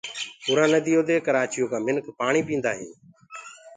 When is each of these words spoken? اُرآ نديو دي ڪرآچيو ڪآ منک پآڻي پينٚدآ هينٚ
اُرآ 0.49 0.65
نديو 0.73 1.01
دي 1.09 1.15
ڪرآچيو 1.25 1.69
ڪآ 1.71 1.77
منک 1.85 2.05
پآڻي 2.19 2.41
پينٚدآ 2.47 2.71
هينٚ 2.79 2.95